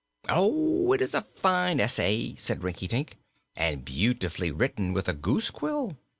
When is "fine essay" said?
1.35-2.33